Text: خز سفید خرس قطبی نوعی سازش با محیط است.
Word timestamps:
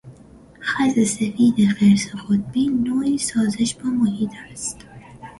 خز 0.61 1.09
سفید 1.09 1.67
خرس 1.69 2.07
قطبی 2.15 2.65
نوعی 2.67 3.17
سازش 3.17 3.75
با 3.75 3.89
محیط 3.89 4.31
است. 4.51 4.85